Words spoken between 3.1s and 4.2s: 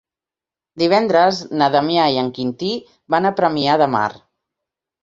van a Premià de Mar.